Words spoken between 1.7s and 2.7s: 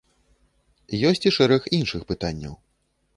іншых пытанняў.